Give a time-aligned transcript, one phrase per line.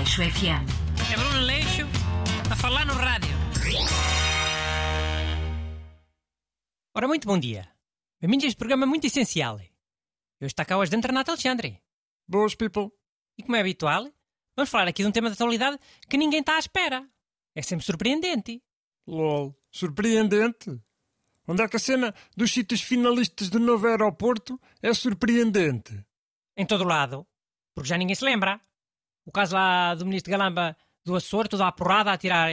[0.00, 0.64] Leixo FM.
[1.12, 1.82] É Bruno Leixo
[2.50, 3.36] a falar no rádio.
[6.94, 7.68] Ora, muito bom dia.
[8.18, 9.60] Bem-vindos a este programa muito essencial.
[10.40, 11.82] Eu está cá hoje dentro Renato Alexandre.
[12.26, 12.90] Boas, people.
[13.36, 14.10] E como é habitual,
[14.56, 15.78] vamos falar aqui de um tema de atualidade
[16.08, 17.06] que ninguém está à espera.
[17.54, 18.62] É sempre surpreendente.
[19.06, 19.54] LOL.
[19.70, 20.80] Surpreendente.
[21.46, 26.02] Onde é que a cena dos sítios finalistas do novo aeroporto é surpreendente?
[26.56, 27.26] Em todo lado.
[27.74, 28.58] Porque já ninguém se lembra.
[29.24, 32.50] O caso lá do ministro Galamba do Açor, toda a porrada a tirar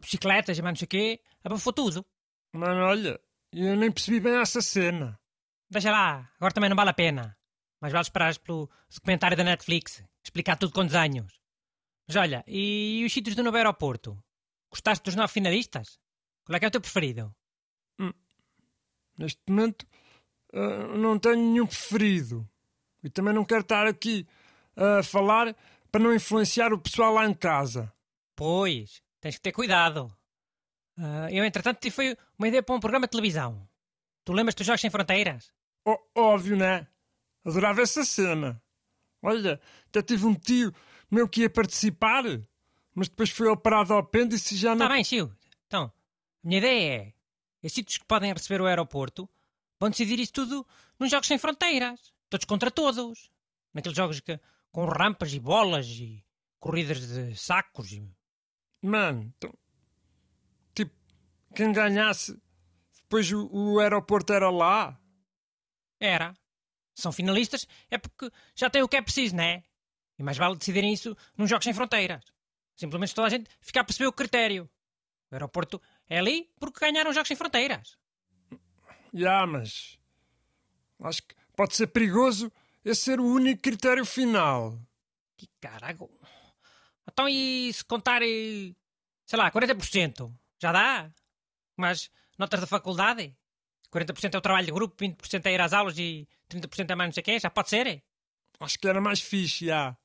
[0.00, 2.04] bicicletas e mais não sei o quê, abafou tudo.
[2.52, 3.20] Mano, olha,
[3.52, 5.18] eu nem percebi bem essa cena.
[5.68, 7.36] Deixa lá, agora também não vale a pena.
[7.80, 11.40] Mas vale esperar pelo documentário da Netflix, explicar tudo com desenhos.
[12.06, 14.22] Mas olha, e os sítios do novo aeroporto?
[14.70, 15.98] Gostaste dos nove finalistas?
[16.44, 17.34] Qual é que é o teu preferido?
[19.16, 19.86] Neste momento
[20.52, 22.48] ah, não tenho nenhum preferido.
[23.02, 24.26] E também não quero estar aqui
[24.76, 25.54] a falar
[25.90, 27.92] para não influenciar o pessoal lá em casa.
[28.36, 30.14] Pois, tens que ter cuidado.
[30.98, 33.66] Ah, eu, entretanto, tive foi uma ideia para um programa de televisão.
[34.24, 35.52] Tu lembras dos Jogos Sem Fronteiras?
[35.84, 36.86] Ó- óbvio, né?
[37.44, 38.62] Adorava essa cena.
[39.22, 40.74] Olha, até tive um tio
[41.10, 42.24] meu que ia participar,
[42.94, 44.84] mas depois foi operado ao apêndice e já não.
[44.86, 45.32] Está bem, Chiu.
[45.66, 47.02] Então, a minha ideia
[47.62, 49.28] é: os sítios que podem receber o aeroporto
[49.78, 50.66] vão decidir isso tudo
[50.98, 52.12] nos Jogos Sem Fronteiras.
[52.28, 53.30] Todos contra todos.
[53.72, 54.38] Naqueles jogos que,
[54.70, 56.24] com rampas e bolas e
[56.58, 57.92] corridas de sacos.
[57.92, 58.08] e-
[58.82, 59.52] Mano, então,
[60.74, 60.92] tipo,
[61.54, 62.40] quem ganhasse,
[63.02, 64.98] depois o, o aeroporto era lá.
[65.98, 66.36] Era.
[66.94, 69.62] São finalistas, é porque já têm o que é preciso, não é?
[70.18, 72.22] E mais vale decidirem isso nos Jogos Sem Fronteiras.
[72.76, 74.68] Simplesmente toda a gente fica a perceber o critério.
[75.30, 77.96] O aeroporto é ali porque ganharam os Jogos Sem Fronteiras.
[79.12, 79.98] Já, mas
[81.02, 82.52] acho que pode ser perigoso
[82.84, 84.78] esse ser o único critério final.
[85.36, 86.10] Que carago.
[87.10, 88.74] Então e se contar, eh,
[89.26, 90.32] sei lá, 40%?
[90.60, 91.12] Já dá?
[91.76, 93.36] Mas notas da faculdade?
[93.90, 97.08] 40% é o trabalho de grupo, 20% é ir às aulas e 30% é mais
[97.08, 97.38] não sei o quê?
[97.38, 98.02] Já pode ser?
[98.60, 99.96] Acho que era mais fixe, já.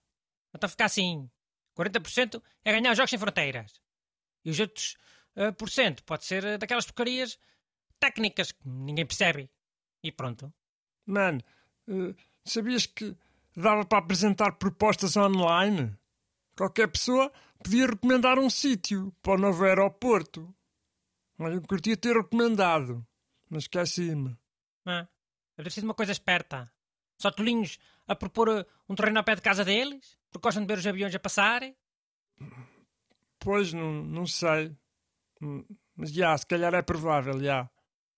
[0.53, 1.29] Então fica assim.
[1.77, 3.81] 40% é ganhar os Jogos Sem Fronteiras.
[4.43, 4.95] E os outros
[5.35, 7.37] eh, por cento pode ser eh, daquelas porcarias
[7.99, 9.49] técnicas que ninguém percebe.
[10.01, 10.53] E pronto.
[11.05, 11.41] Mano,
[11.89, 12.15] eh,
[12.45, 13.15] sabias que
[13.55, 15.95] dava para apresentar propostas online?
[16.57, 17.31] Qualquer pessoa
[17.63, 20.53] podia recomendar um sítio para o novo aeroporto.
[21.39, 23.05] Olha, eu curtia ter recomendado,
[23.49, 24.37] mas esqueci-me.
[24.85, 25.07] Ah,
[25.57, 26.71] deve sido uma coisa esperta.
[27.17, 30.67] Só tolinhos a propor eh, um terreno ao pé de casa deles, porque gostam de
[30.67, 31.61] ver os aviões a passar.
[33.39, 34.75] Pois, não, não sei.
[35.41, 37.69] Hum, Mas já, se calhar é provável, já.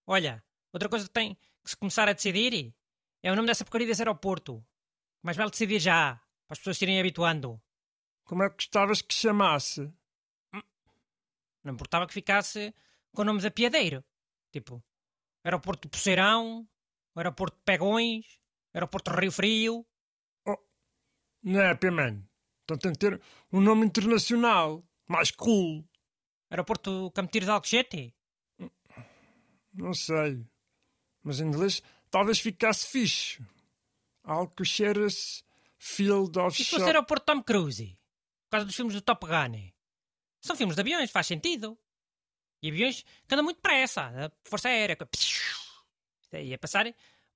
[0.06, 2.74] Olha, outra coisa que tem que se começar a decidir
[3.28, 4.66] é o nome dessa porcaria desse aeroporto.
[5.22, 6.16] Mais vale decidir já,
[6.48, 7.62] para as pessoas se irem habituando.
[8.24, 9.92] Como é que gostavas que chamasse?
[11.62, 12.74] Não importava que ficasse
[13.14, 14.02] com nomes a piadeiro.
[14.50, 14.82] Tipo,
[15.44, 16.66] aeroporto Poceirão,
[17.16, 18.40] aeroporto de Pegões,
[18.74, 19.86] aeroporto de Rio Frio.
[21.44, 22.26] Não é, Piman?
[22.64, 23.22] Então tem que ter
[23.52, 24.82] um nome internacional.
[25.06, 25.86] Mais cool.
[26.50, 28.16] Aeroporto Campo de Alcochete?
[29.74, 30.46] Não sei.
[31.28, 33.38] Mas em inglês talvez ficasse fixe.
[34.24, 35.44] Alcocheras
[35.78, 37.98] Field of E se fosse aeroporto Tom Cruise?
[38.46, 39.72] Por causa dos filmes do Top Gun.
[40.42, 41.78] São filmes de aviões, faz sentido.
[42.62, 44.04] E aviões que andam muito depressa.
[44.04, 44.96] A Força Aérea.
[44.96, 46.86] que- Isto Ia passar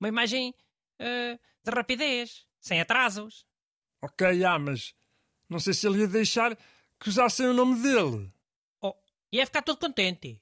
[0.00, 0.54] uma imagem
[0.98, 3.46] eh, de rapidez, sem atrasos.
[4.00, 4.94] Ok, já, mas
[5.48, 6.56] não sei se ele ia deixar
[6.98, 8.32] que usassem o nome dele.
[8.80, 8.94] Oh,
[9.30, 10.40] ia ficar todo contente.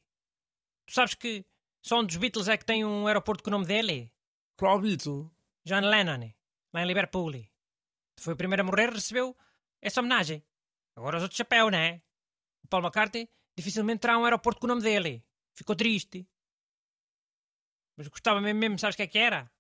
[0.87, 1.45] Tu sabes que
[1.83, 4.13] só um dos Beatles é que tem um aeroporto com o nome dele?
[4.57, 5.31] Qual Beatle?
[5.65, 6.33] John Lennon,
[6.73, 7.33] lá em Liverpool.
[8.19, 9.37] Foi o primeiro a morrer, recebeu
[9.81, 10.45] essa homenagem.
[10.97, 12.03] Agora os outros chapéu, né?
[12.63, 15.25] O Paul McCartney dificilmente terá um aeroporto com o nome dele.
[15.55, 16.29] Ficou triste.
[17.97, 19.51] Mas gostava mesmo, mesmo, sabes o que é que era?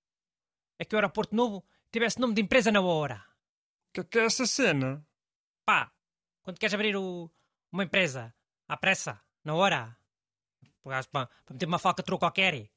[0.79, 3.25] É que o aeroporto novo tivesse nome de empresa na hora.
[3.93, 5.07] Que que é essa cena?
[5.65, 5.93] Pá,
[6.43, 7.31] quando queres abrir o-
[7.73, 8.35] uma empresa
[8.69, 9.97] à pressa, na hora,
[10.83, 12.71] para, para meter uma falcatrua qualquer,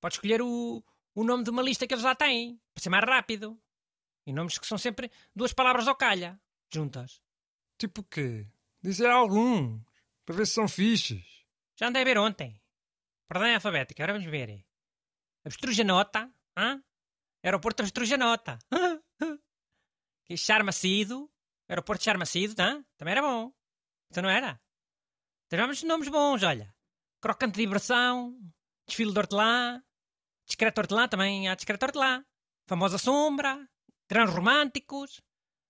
[0.00, 0.82] podes escolher o,
[1.14, 3.60] o nome de uma lista que eles lá têm, para ser mais rápido.
[4.26, 6.40] E nomes que são sempre duas palavras ao calha,
[6.72, 7.20] juntas.
[7.78, 8.46] Tipo o quê?
[8.80, 9.82] Dizer alguns.
[10.24, 11.24] Para ver se são fixes.
[11.76, 12.60] Já andei a ver ontem.
[13.26, 14.64] Por ordem alfabética, agora vamos ver.
[15.44, 16.82] Abstrujanota, hã?
[17.42, 18.58] Aeroporto Abstrujanota.
[20.24, 21.28] que Charmacido,
[21.68, 22.84] aeroporto Charmacido, hã?
[22.96, 23.52] Também era bom.
[24.10, 24.60] Então não era?
[25.48, 26.72] Tivemos nomes bons, olha.
[27.22, 28.36] Crocante de Diversão,
[28.84, 29.80] Desfile de Hortelã,
[30.44, 32.24] Discreto Hortelã, também há Discreto Hortelã.
[32.66, 33.68] Famosa Sombra,
[34.08, 35.22] Grandes Românticos,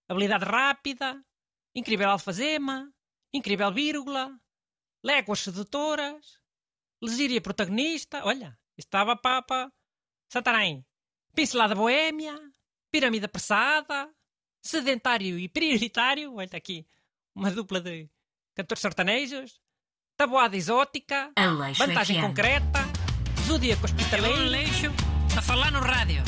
[0.08, 1.22] Habilidade Rápida,
[1.74, 2.90] Incrível Alfazema,
[3.34, 4.34] Incrível Vírgula,
[5.04, 6.40] Léguas Sedutoras,
[7.02, 9.70] Lesíria Protagonista, olha, estava Papa,
[10.30, 10.86] Santarém,
[11.34, 12.38] Pincelada Boêmia,
[12.90, 14.10] Pirâmide Apressada,
[14.62, 16.86] Sedentário e Prioritário, olha aqui,
[17.34, 18.08] uma dupla de
[18.54, 19.61] cantores sertanejos,
[20.16, 22.26] Tabuada Exótica, Aleixo Vantagem FM.
[22.28, 22.88] Concreta,
[23.46, 24.92] Zodíaco Hospitaleiro,
[25.36, 26.22] a falar no rádio.